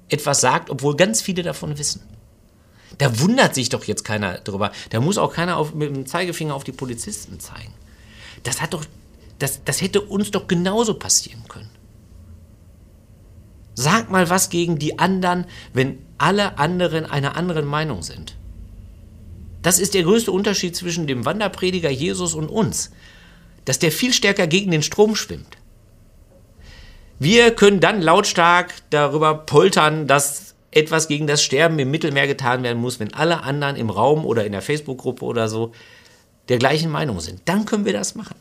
etwas 0.09 0.41
sagt, 0.41 0.69
obwohl 0.69 0.97
ganz 0.97 1.21
viele 1.21 1.43
davon 1.43 1.77
wissen. 1.79 2.01
Da 2.97 3.21
wundert 3.21 3.55
sich 3.55 3.69
doch 3.69 3.85
jetzt 3.85 4.03
keiner 4.03 4.39
drüber. 4.39 4.73
Da 4.89 4.99
muss 4.99 5.17
auch 5.17 5.33
keiner 5.33 5.55
auf, 5.55 5.73
mit 5.73 5.89
dem 5.89 6.05
Zeigefinger 6.05 6.53
auf 6.53 6.65
die 6.65 6.73
Polizisten 6.73 7.39
zeigen. 7.39 7.73
Das 8.43 8.61
hat 8.61 8.73
doch, 8.73 8.83
das, 9.39 9.63
das 9.63 9.81
hätte 9.81 10.01
uns 10.01 10.31
doch 10.31 10.47
genauso 10.47 10.95
passieren 10.95 11.43
können. 11.47 11.69
Sag 13.75 14.11
mal 14.11 14.29
was 14.29 14.49
gegen 14.49 14.77
die 14.77 14.99
anderen, 14.99 15.45
wenn 15.71 15.99
alle 16.17 16.57
anderen 16.57 17.05
einer 17.05 17.37
anderen 17.37 17.65
Meinung 17.65 18.03
sind. 18.03 18.35
Das 19.61 19.79
ist 19.79 19.93
der 19.93 20.03
größte 20.03 20.33
Unterschied 20.33 20.75
zwischen 20.75 21.07
dem 21.07 21.23
Wanderprediger 21.23 21.89
Jesus 21.89 22.33
und 22.33 22.49
uns, 22.49 22.91
dass 23.67 23.79
der 23.79 23.91
viel 23.91 24.13
stärker 24.13 24.47
gegen 24.47 24.71
den 24.71 24.81
Strom 24.81 25.17
schwimmt. 25.17 25.57
Wir 27.19 27.51
können 27.51 27.81
dann 27.81 28.01
lautstark 28.01 28.73
darüber 28.91 29.33
poltern, 29.33 30.07
dass 30.07 30.55
etwas 30.71 31.09
gegen 31.09 31.27
das 31.27 31.43
Sterben 31.43 31.77
im 31.77 31.91
Mittelmeer 31.91 32.27
getan 32.27 32.63
werden 32.63 32.81
muss, 32.81 33.01
wenn 33.01 33.13
alle 33.13 33.43
anderen 33.43 33.75
im 33.75 33.89
Raum 33.89 34.25
oder 34.25 34.45
in 34.45 34.53
der 34.53 34.61
Facebook-Gruppe 34.61 35.25
oder 35.25 35.49
so 35.49 35.73
der 36.47 36.59
gleichen 36.59 36.89
Meinung 36.89 37.19
sind. 37.19 37.41
Dann 37.43 37.65
können 37.65 37.83
wir 37.83 37.91
das 37.91 38.15
machen. 38.15 38.35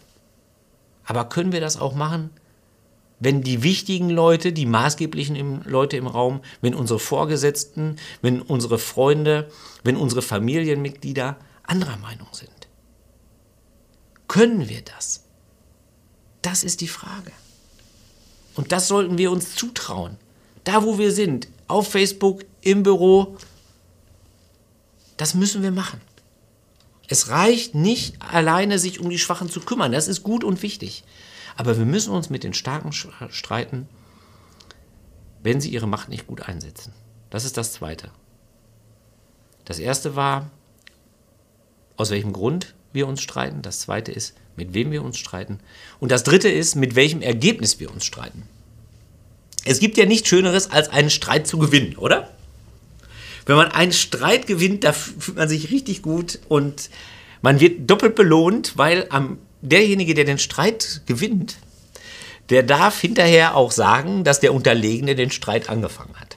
Aber 1.04 1.24
können 1.24 1.50
wir 1.50 1.60
das 1.60 1.76
auch 1.76 1.96
machen, 1.96 2.30
wenn 3.18 3.42
die 3.42 3.64
wichtigen 3.64 4.10
Leute, 4.10 4.52
die 4.52 4.66
maßgeblichen 4.66 5.64
Leute 5.64 5.96
im 5.96 6.06
Raum, 6.06 6.40
wenn 6.60 6.74
unsere 6.76 7.00
Vorgesetzten, 7.00 7.96
wenn 8.22 8.42
unsere 8.42 8.78
Freunde, 8.78 9.48
wenn 9.82 9.96
unsere 9.96 10.22
Familienmitglieder 10.22 11.36
anderer 11.64 11.96
Meinung 11.96 12.28
sind? 12.30 12.55
Können 14.36 14.68
wir 14.68 14.82
das? 14.82 15.24
Das 16.42 16.62
ist 16.62 16.82
die 16.82 16.88
Frage. 16.88 17.32
Und 18.54 18.70
das 18.70 18.86
sollten 18.86 19.16
wir 19.16 19.30
uns 19.30 19.54
zutrauen. 19.54 20.18
Da, 20.62 20.84
wo 20.84 20.98
wir 20.98 21.10
sind, 21.10 21.48
auf 21.68 21.88
Facebook, 21.88 22.44
im 22.60 22.82
Büro, 22.82 23.38
das 25.16 25.32
müssen 25.32 25.62
wir 25.62 25.70
machen. 25.70 26.02
Es 27.08 27.30
reicht 27.30 27.74
nicht 27.74 28.20
alleine, 28.20 28.78
sich 28.78 29.00
um 29.00 29.08
die 29.08 29.18
Schwachen 29.18 29.48
zu 29.48 29.60
kümmern. 29.60 29.92
Das 29.92 30.06
ist 30.06 30.22
gut 30.22 30.44
und 30.44 30.60
wichtig. 30.60 31.02
Aber 31.56 31.78
wir 31.78 31.86
müssen 31.86 32.12
uns 32.12 32.28
mit 32.28 32.44
den 32.44 32.52
Starken 32.52 32.92
streiten, 32.92 33.88
wenn 35.42 35.62
sie 35.62 35.70
ihre 35.70 35.88
Macht 35.88 36.10
nicht 36.10 36.26
gut 36.26 36.42
einsetzen. 36.42 36.92
Das 37.30 37.46
ist 37.46 37.56
das 37.56 37.72
Zweite. 37.72 38.10
Das 39.64 39.78
Erste 39.78 40.14
war, 40.14 40.50
aus 41.96 42.10
welchem 42.10 42.34
Grund 42.34 42.74
wir 42.96 43.06
uns 43.06 43.22
streiten. 43.22 43.62
Das 43.62 43.78
Zweite 43.78 44.10
ist, 44.10 44.34
mit 44.56 44.74
wem 44.74 44.90
wir 44.90 45.04
uns 45.04 45.18
streiten. 45.18 45.60
Und 46.00 46.10
das 46.10 46.24
Dritte 46.24 46.48
ist, 46.48 46.74
mit 46.74 46.96
welchem 46.96 47.22
Ergebnis 47.22 47.78
wir 47.78 47.92
uns 47.92 48.04
streiten. 48.04 48.42
Es 49.64 49.78
gibt 49.78 49.96
ja 49.96 50.06
nichts 50.06 50.28
Schöneres, 50.28 50.70
als 50.70 50.88
einen 50.88 51.10
Streit 51.10 51.46
zu 51.46 51.58
gewinnen, 51.58 51.96
oder? 51.96 52.30
Wenn 53.46 53.56
man 53.56 53.70
einen 53.70 53.92
Streit 53.92 54.48
gewinnt, 54.48 54.82
da 54.82 54.92
fühlt 54.92 55.36
man 55.36 55.48
sich 55.48 55.70
richtig 55.70 56.02
gut 56.02 56.40
und 56.48 56.90
man 57.42 57.60
wird 57.60 57.88
doppelt 57.88 58.16
belohnt, 58.16 58.72
weil 58.76 59.06
am 59.10 59.38
derjenige, 59.62 60.14
der 60.14 60.24
den 60.24 60.38
Streit 60.38 61.02
gewinnt, 61.06 61.56
der 62.50 62.62
darf 62.62 63.00
hinterher 63.00 63.56
auch 63.56 63.72
sagen, 63.72 64.24
dass 64.24 64.40
der 64.40 64.54
Unterlegene 64.54 65.14
den 65.14 65.30
Streit 65.30 65.68
angefangen 65.68 66.14
hat. 66.16 66.36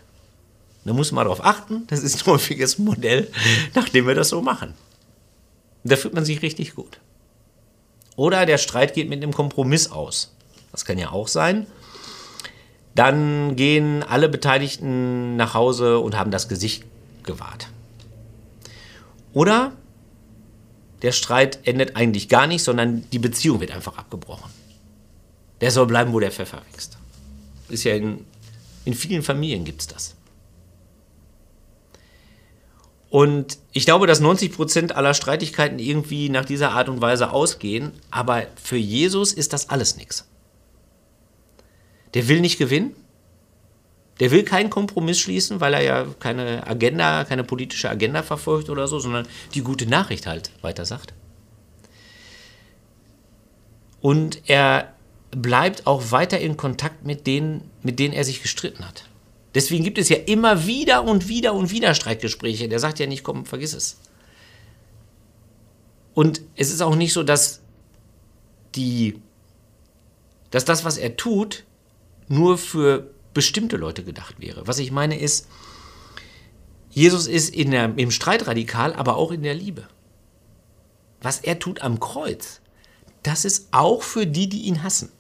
Da 0.86 0.94
muss 0.94 1.12
man 1.12 1.26
darauf 1.26 1.44
achten, 1.44 1.86
das 1.88 2.02
ist 2.02 2.16
ein 2.16 2.26
häufiges 2.34 2.78
Modell, 2.78 3.28
nachdem 3.76 4.08
wir 4.08 4.16
das 4.16 4.30
so 4.30 4.42
machen. 4.42 4.74
Da 5.84 5.96
fühlt 5.96 6.14
man 6.14 6.26
sich 6.26 6.42
richtig 6.42 6.76
gut. 6.76 7.00
Oder 8.16 8.46
der 8.46 8.58
Streit 8.58 8.94
geht 8.94 9.10
mit 9.10 9.24
einem 9.24 9.34
Kompromiss 9.34 9.92
aus. 9.92 10.36
Das 10.72 10.86
kann 10.86 10.98
ja 10.98 11.12
auch 11.12 11.28
sein. 11.28 11.68
Dann 12.96 13.56
gehen 13.56 14.04
alle 14.04 14.28
Beteiligten 14.30 15.36
nach 15.38 15.54
Hause 15.54 16.00
und 16.00 16.18
haben 16.18 16.32
das 16.32 16.50
Gesicht 16.50 16.84
gewahrt. 17.24 17.70
Oder 19.34 19.74
der 21.02 21.14
Streit 21.14 21.60
endet 21.64 21.96
eigentlich 21.96 22.28
gar 22.28 22.48
nicht, 22.48 22.64
sondern 22.64 23.10
die 23.12 23.20
Beziehung 23.20 23.62
wird 23.62 23.72
einfach 23.72 23.98
abgebrochen. 23.98 24.52
Der 25.62 25.72
soll 25.72 25.88
bleiben, 25.88 26.14
wo 26.14 26.20
der 26.20 26.32
Pfeffer 26.32 26.62
wächst. 26.72 26.98
Ist 27.70 27.84
ja 27.84 27.96
in, 27.96 28.26
in 28.86 28.94
vielen 28.94 29.24
Familien 29.24 29.64
gibt 29.64 29.82
es 29.82 29.88
das. 29.88 30.16
Und 33.10 33.58
ich 33.72 33.86
glaube, 33.86 34.06
dass 34.06 34.20
90 34.20 34.54
Prozent 34.54 34.96
aller 34.96 35.14
Streitigkeiten 35.14 35.80
irgendwie 35.80 36.30
nach 36.30 36.46
dieser 36.46 36.72
Art 36.72 36.90
und 36.90 37.02
Weise 37.02 37.32
ausgehen. 37.32 37.92
Aber 38.12 38.44
für 38.62 38.78
Jesus 38.78 39.34
ist 39.34 39.54
das 39.54 39.70
alles 39.70 39.98
nichts. 39.98 40.28
Der 42.14 42.28
will 42.28 42.40
nicht 42.40 42.58
gewinnen. 42.58 42.96
Der 44.20 44.32
will 44.32 44.44
keinen 44.44 44.70
Kompromiss 44.70 45.20
schließen, 45.20 45.62
weil 45.62 45.74
er 45.74 45.82
ja 45.82 46.06
keine 46.20 46.68
Agenda, 46.68 47.24
keine 47.24 47.44
politische 47.44 47.90
Agenda 47.90 48.22
verfolgt 48.22 48.70
oder 48.70 48.88
so, 48.88 49.00
sondern 49.00 49.28
die 49.54 49.62
gute 49.62 49.88
Nachricht 49.88 50.28
halt 50.28 50.52
weiter 50.62 50.86
sagt. 50.86 51.14
Und 54.02 54.42
er 54.48 54.94
bleibt 55.32 55.88
auch 55.88 56.12
weiter 56.12 56.40
in 56.40 56.58
Kontakt 56.58 57.06
mit 57.06 57.28
denen, 57.28 57.70
mit 57.82 58.00
denen 58.00 58.14
er 58.14 58.24
sich 58.24 58.42
gestritten 58.42 58.86
hat. 58.86 59.09
Deswegen 59.56 59.84
gibt 59.84 59.98
es 59.98 60.10
ja 60.10 60.18
immer 60.18 60.68
wieder 60.68 61.04
und 61.04 61.28
wieder 61.28 61.54
und 61.54 61.72
wieder 61.72 61.96
Streitgespräche. 61.96 62.70
Der 62.70 62.80
sagt 62.80 63.00
ja 63.00 63.08
nicht, 63.08 63.24
komm, 63.24 63.46
vergiss 63.46 63.74
es. 63.74 64.00
Und 66.14 66.42
es 66.56 66.72
ist 66.72 66.82
auch 66.82 66.96
nicht 66.96 67.14
so, 67.14 67.24
dass 67.24 67.62
die, 68.76 69.20
dass 70.52 70.66
das, 70.66 70.86
was 70.86 70.98
er 70.98 71.18
tut, 71.18 71.64
nur 72.28 72.58
für 72.58 73.10
bestimmte 73.34 73.78
Leute 73.78 74.04
gedacht 74.04 74.40
wäre. 74.40 74.68
Was 74.68 74.80
ich 74.80 74.92
meine 74.92 75.20
ist, 75.20 75.48
Jesus 76.90 77.28
ist 77.28 77.54
in 77.56 77.72
der, 77.72 77.98
im 77.98 78.12
Streit 78.12 78.48
radikal, 78.48 78.94
aber 78.94 79.18
auch 79.18 79.32
in 79.32 79.44
der 79.44 79.56
Liebe. 79.56 79.88
Was 81.22 81.40
er 81.40 81.60
tut 81.60 81.82
am 81.82 82.00
Kreuz, 82.00 82.62
das 83.24 83.46
ist 83.46 83.68
auch 83.72 84.04
für 84.04 84.26
die, 84.26 84.48
die 84.50 84.64
ihn 84.64 84.84
hassen. 84.84 85.12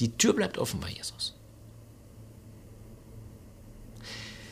Die 0.00 0.16
Tür 0.16 0.34
bleibt 0.34 0.58
offen 0.58 0.80
bei 0.80 0.90
Jesus. 0.90 1.34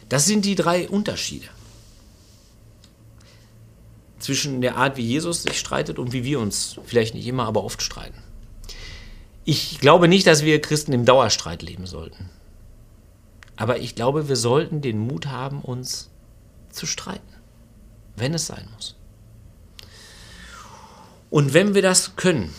Das 0.08 0.26
sind 0.26 0.44
die 0.44 0.54
drei 0.54 0.88
Unterschiede 0.88 1.48
zwischen 4.18 4.60
der 4.60 4.76
Art, 4.76 4.96
wie 4.96 5.02
Jesus 5.02 5.42
sich 5.42 5.58
streitet 5.58 5.98
und 5.98 6.12
wie 6.12 6.24
wir 6.24 6.40
uns 6.40 6.78
vielleicht 6.84 7.14
nicht 7.14 7.26
immer, 7.26 7.46
aber 7.46 7.64
oft 7.64 7.82
streiten. 7.82 8.22
Ich 9.44 9.78
glaube 9.78 10.08
nicht, 10.08 10.26
dass 10.26 10.42
wir 10.42 10.60
Christen 10.60 10.92
im 10.92 11.04
Dauerstreit 11.04 11.62
leben 11.62 11.86
sollten. 11.86 12.30
Aber 13.56 13.78
ich 13.78 13.94
glaube, 13.94 14.28
wir 14.28 14.36
sollten 14.36 14.80
den 14.80 14.98
Mut 14.98 15.26
haben, 15.26 15.60
uns 15.60 16.10
zu 16.70 16.86
streiten, 16.86 17.34
wenn 18.16 18.34
es 18.34 18.46
sein 18.46 18.68
muss. 18.74 18.96
Und 21.30 21.54
wenn 21.54 21.74
wir 21.74 21.82
das 21.82 22.16
können, 22.16 22.52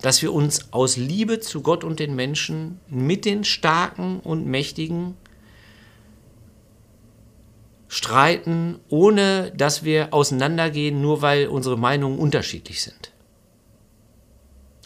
dass 0.00 0.22
wir 0.22 0.32
uns 0.32 0.72
aus 0.72 0.96
Liebe 0.96 1.40
zu 1.40 1.62
Gott 1.62 1.84
und 1.84 2.00
den 2.00 2.14
Menschen 2.14 2.80
mit 2.88 3.24
den 3.24 3.44
Starken 3.44 4.20
und 4.20 4.46
Mächtigen 4.46 5.16
streiten, 7.90 8.78
ohne 8.88 9.50
dass 9.50 9.82
wir 9.82 10.14
auseinandergehen, 10.14 11.02
nur 11.02 11.22
weil 11.22 11.48
unsere 11.48 11.76
Meinungen 11.76 12.20
unterschiedlich 12.20 12.82
sind. 12.82 13.12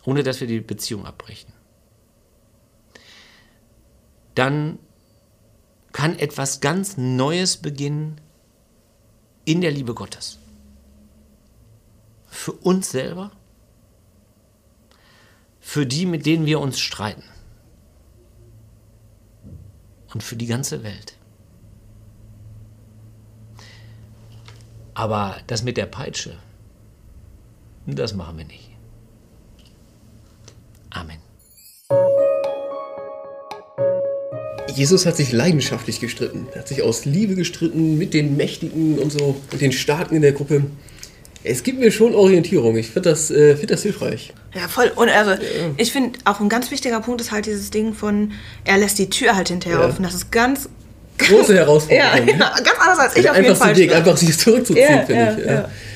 Ohne 0.06 0.22
dass 0.22 0.40
wir 0.40 0.48
die 0.48 0.60
Beziehung 0.60 1.04
abbrechen. 1.04 1.52
Dann 4.34 4.78
kann 5.92 6.18
etwas 6.18 6.60
ganz 6.60 6.96
Neues 6.96 7.58
beginnen 7.58 8.22
in 9.44 9.60
der 9.60 9.70
Liebe 9.70 9.92
Gottes. 9.92 10.38
Für 12.26 12.52
uns 12.52 12.90
selber, 12.90 13.32
für 15.60 15.84
die, 15.84 16.06
mit 16.06 16.24
denen 16.24 16.46
wir 16.46 16.58
uns 16.58 16.80
streiten 16.80 17.24
und 20.14 20.22
für 20.22 20.36
die 20.36 20.46
ganze 20.46 20.82
Welt. 20.82 21.18
Aber 24.94 25.36
das 25.46 25.62
mit 25.64 25.76
der 25.76 25.86
Peitsche, 25.86 26.36
das 27.86 28.14
machen 28.14 28.38
wir 28.38 28.44
nicht. 28.44 28.70
Amen. 30.90 31.18
Jesus 34.74 35.06
hat 35.06 35.16
sich 35.16 35.30
leidenschaftlich 35.32 36.00
gestritten. 36.00 36.46
Er 36.52 36.60
hat 36.60 36.68
sich 36.68 36.82
aus 36.82 37.04
Liebe 37.04 37.34
gestritten 37.34 37.96
mit 37.98 38.12
den 38.14 38.36
Mächtigen 38.36 38.98
und 38.98 39.12
so, 39.12 39.36
mit 39.52 39.60
den 39.60 39.72
Starken 39.72 40.16
in 40.16 40.22
der 40.22 40.32
Gruppe. 40.32 40.64
Es 41.44 41.62
gibt 41.62 41.78
mir 41.78 41.90
schon 41.92 42.14
Orientierung. 42.14 42.76
Ich 42.76 42.86
finde 42.88 43.10
das, 43.10 43.30
äh, 43.30 43.56
find 43.56 43.70
das 43.70 43.82
hilfreich. 43.82 44.32
Ja, 44.54 44.66
voll. 44.66 44.90
Und 44.96 45.10
also, 45.10 45.40
ich 45.76 45.92
finde 45.92 46.18
auch 46.24 46.40
ein 46.40 46.48
ganz 46.48 46.70
wichtiger 46.70 47.00
Punkt 47.00 47.20
ist 47.20 47.30
halt 47.32 47.46
dieses 47.46 47.70
Ding 47.70 47.92
von, 47.92 48.32
er 48.64 48.78
lässt 48.78 48.98
die 48.98 49.10
Tür 49.10 49.36
halt 49.36 49.48
hinterher 49.48 49.80
Ja. 49.80 49.86
offen. 49.86 50.02
Das 50.04 50.14
ist 50.14 50.32
ganz, 50.32 50.68
Große 51.18 51.54
Herausforderung. 51.54 52.28
ja, 52.28 52.32
ja, 52.32 52.36
ganz 52.36 52.78
anders 52.80 52.98
als 52.98 53.16
ich 53.16 53.22
Der 53.22 53.30
auf 53.32 53.36
jeden 53.38 53.56
Fall. 53.56 53.76
Weg, 53.76 53.94
einfach 53.94 54.16
sich 54.16 54.36
zurückzuziehen, 54.38 54.88
Ja, 54.90 55.02
finde 55.04 55.36
ich. 55.40 55.46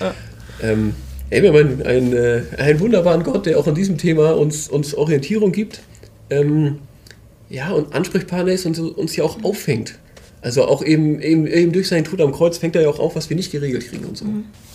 ja. 0.01 0.15
Ähm, 0.63 0.95
ey, 1.31 1.43
wir 1.43 1.51
haben 1.51 1.59
einen, 1.59 1.83
einen, 1.83 2.13
äh, 2.13 2.43
einen 2.59 2.81
wunderbaren 2.81 3.23
Gott, 3.25 3.47
der 3.47 3.59
auch 3.59 3.67
in 3.67 3.75
diesem 3.75 3.99
Thema 3.99 4.37
uns, 4.37 4.69
uns 4.69 4.95
Orientierung 4.95 5.53
gibt. 5.53 5.81
Ähm, 6.31 6.79
ja, 7.49 7.71
und 7.71 7.95
Ansprechpartner 7.95 8.53
ist 8.53 8.67
und 8.67 8.79
uns 8.79 9.17
ja 9.17 9.25
auch 9.25 9.43
auffängt. 9.43 9.95
Also 10.41 10.65
auch 10.67 10.85
eben, 10.85 11.21
eben, 11.21 11.47
eben 11.47 11.73
durch 11.73 11.89
seinen 11.89 12.05
Tod 12.05 12.21
am 12.21 12.33
Kreuz 12.33 12.59
fängt 12.59 12.77
er 12.77 12.83
ja 12.83 12.89
auch 12.89 13.01
auf, 13.01 13.17
was 13.17 13.29
wir 13.29 13.37
nicht 13.37 13.51
geregelt 13.51 13.89
kriegen 13.89 14.05
und 14.05 14.17
so. 14.17 14.25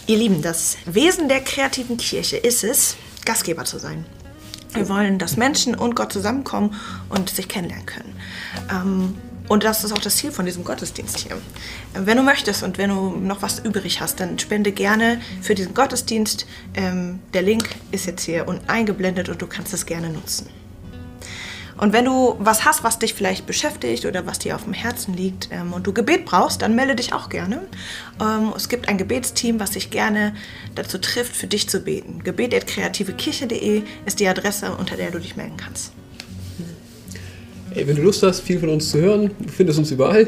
Ihr 0.08 0.18
Lieben, 0.18 0.42
das 0.42 0.78
Wesen 0.86 1.30
der 1.30 1.40
kreativen 1.40 1.96
Kirche 1.98 2.36
ist 2.38 2.64
es, 2.66 2.98
Gastgeber 3.26 3.64
zu 3.64 3.78
sein. 3.80 4.06
Wir 4.74 4.90
wollen, 4.90 5.20
dass 5.20 5.38
Menschen 5.38 5.76
und 5.76 5.96
Gott 5.96 6.12
zusammenkommen 6.12 6.74
und 7.10 7.30
sich 7.30 7.48
kennenlernen 7.48 7.86
können. 7.86 8.16
Ähm, 8.72 9.14
und 9.54 9.64
das 9.64 9.84
ist 9.84 9.92
auch 9.92 10.00
das 10.00 10.18
Ziel 10.18 10.32
von 10.32 10.48
diesem 10.48 10.64
Gottesdienst 10.64 11.20
hier. 11.20 11.38
Wenn 11.94 12.18
du 12.18 12.24
möchtest 12.24 12.64
und 12.64 12.80
wenn 12.80 12.90
du 12.90 13.12
noch 13.12 13.44
was 13.44 13.60
übrig 13.60 14.02
hast, 14.02 14.20
dann 14.20 14.40
spende 14.40 14.72
gerne 14.72 15.22
für 15.44 15.54
diesen 15.54 15.76
Gottesdienst. 15.76 16.48
Ähm, 16.74 17.20
der 17.36 17.44
Link 17.44 17.70
ist 17.92 18.08
jetzt 18.08 18.24
hier 18.24 18.48
unten 18.48 18.68
eingeblendet 18.68 19.30
und 19.30 19.40
du 19.40 19.46
kannst 19.46 19.72
es 19.72 19.86
gerne 19.86 20.10
nutzen. 20.10 20.50
Und 21.78 21.94
wenn 21.94 22.06
du 22.06 22.36
was 22.40 22.66
hast, 22.66 22.84
was 22.84 22.98
dich 22.98 23.14
vielleicht 23.14 23.46
beschäftigt 23.46 24.08
oder 24.08 24.26
was 24.26 24.40
dir 24.40 24.56
auf 24.56 24.64
dem 24.64 24.74
Herzen 24.74 25.14
liegt 25.14 25.50
ähm, 25.52 25.72
und 25.72 25.86
du 25.86 25.94
Gebet 25.94 26.26
brauchst, 26.26 26.64
dann 26.64 26.74
melde 26.74 26.96
dich 26.96 27.14
auch 27.14 27.30
gerne. 27.30 27.62
Ähm, 28.20 28.54
es 28.56 28.70
gibt 28.70 28.90
ein 28.90 28.98
Gebetsteam, 28.98 29.60
was 29.60 29.74
sich 29.74 29.92
gerne 29.92 30.34
dazu 30.74 30.98
trifft, 30.98 31.36
für 31.36 31.46
dich 31.46 31.70
zu 31.70 31.82
beten. 31.82 32.24
Gebet.kreativekirche.de 32.24 33.84
ist 34.08 34.20
die 34.20 34.28
Adresse, 34.28 34.76
unter 34.76 34.96
der 34.96 35.12
du 35.12 35.20
dich 35.20 35.36
melden 35.36 35.58
kannst. 35.58 35.92
Ey, 37.76 37.88
wenn 37.88 37.96
du 37.96 38.04
Lust 38.04 38.22
hast, 38.22 38.42
viel 38.42 38.60
von 38.60 38.70
uns 38.70 38.92
zu 38.92 39.00
hören, 39.00 39.32
du 39.40 39.50
findest 39.50 39.80
uns 39.80 39.90
überall. 39.90 40.28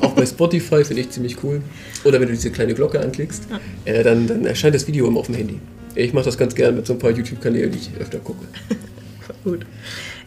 auch 0.00 0.12
bei 0.12 0.24
Spotify 0.24 0.84
finde 0.84 1.02
ich 1.02 1.10
ziemlich 1.10 1.42
cool. 1.42 1.60
Oder 2.04 2.20
wenn 2.20 2.28
du 2.28 2.34
diese 2.34 2.50
kleine 2.50 2.74
Glocke 2.74 3.00
anklickst, 3.00 3.48
äh, 3.84 4.02
dann, 4.04 4.26
dann 4.26 4.44
erscheint 4.46 4.74
das 4.74 4.86
Video 4.86 5.08
immer 5.08 5.20
auf 5.20 5.26
dem 5.26 5.34
Handy. 5.34 5.58
Ich 5.96 6.12
mache 6.12 6.24
das 6.24 6.38
ganz 6.38 6.54
gerne 6.54 6.76
mit 6.76 6.86
so 6.86 6.92
ein 6.92 6.98
paar 6.98 7.10
YouTube-Kanälen, 7.10 7.72
die 7.72 7.78
ich 7.78 7.90
öfter 8.00 8.18
gucke. 8.18 8.44
Gut. 9.44 9.66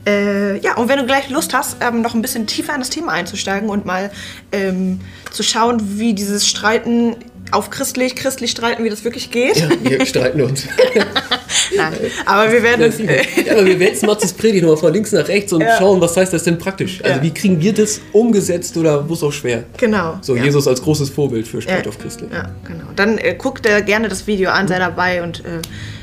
Äh, 0.05 0.59
ja, 0.59 0.75
und 0.75 0.89
wenn 0.89 0.99
du 0.99 1.05
gleich 1.05 1.29
Lust 1.29 1.53
hast, 1.53 1.77
ähm, 1.81 2.01
noch 2.01 2.13
ein 2.13 2.21
bisschen 2.21 2.47
tiefer 2.47 2.73
in 2.73 2.79
das 2.79 2.89
Thema 2.89 3.11
einzusteigen 3.13 3.69
und 3.69 3.85
mal 3.85 4.11
ähm, 4.51 4.99
zu 5.31 5.43
schauen, 5.43 5.99
wie 5.99 6.13
dieses 6.13 6.47
Streiten 6.47 7.15
auf 7.51 7.69
christlich, 7.69 8.15
christlich 8.15 8.51
streiten, 8.51 8.83
wie 8.83 8.89
das 8.89 9.03
wirklich 9.03 9.31
geht. 9.31 9.57
Ja, 9.57 9.69
wir 9.81 10.05
streiten 10.05 10.41
uns. 10.41 10.67
Nein, 11.75 11.93
aber 12.25 12.51
wir 12.51 12.63
werden 12.63 12.81
ja, 13.05 13.51
aber 13.53 13.65
wir 13.65 13.79
wälzen 13.79 14.05
Matzes 14.07 14.33
Predigt 14.33 14.63
nochmal 14.63 14.77
von 14.77 14.93
links 14.93 15.11
nach 15.11 15.27
rechts 15.27 15.51
und 15.53 15.61
Ja. 15.61 15.77
schauen, 15.77 15.99
was 16.01 16.15
heißt 16.17 16.33
das 16.33 16.43
denn 16.43 16.57
praktisch? 16.57 17.01
Also 17.03 17.17
Ja. 17.17 17.23
wie 17.23 17.31
kriegen 17.33 17.59
wir 17.61 17.73
das 17.73 17.99
umgesetzt 18.13 18.75
oder 18.77 19.07
wo 19.07 19.13
es 19.13 19.23
auch 19.23 19.31
schwer? 19.33 19.63
genau. 19.77 20.17
So. 20.21 20.35
Jesus 20.35 20.67
als 20.67 20.81
großes 20.81 21.09
Vorbild 21.09 21.47
für 21.47 21.61
Streit 21.61 21.85
Ja, 21.85 21.89
auf 21.89 21.97
Christlich. 21.99 22.29
Ja, 22.31 22.49
genau. 22.65 22.85
Dann 22.95 23.17
äh, 23.17 23.35
guck 23.37 23.61
dir 23.61 23.81
gerne 23.81 24.07
das 24.09 24.25
Video 24.27 24.49
an, 24.51 24.67
sei 24.67 24.79
dabei 24.79 25.21
und 25.23 25.39
äh, 25.45 25.61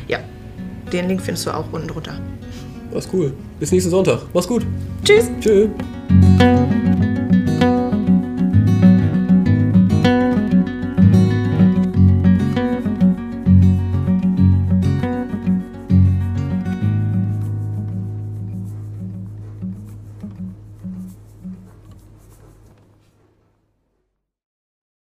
ja, 0.08 0.18
den 0.92 1.08
Link 1.08 1.20
findest 1.22 1.46
du 1.46 1.50
auch 1.50 1.64
unten 1.72 1.88
drunter. 1.88 2.18
War's 2.92 3.08
cool. 3.12 3.32
Bis 3.58 3.72
nächsten 3.72 3.90
Sonntag. 3.90 4.20
Mach's 4.32 4.46
gut. 4.46 4.64
Tschüss! 5.04 5.26
Tschö. 5.40 5.68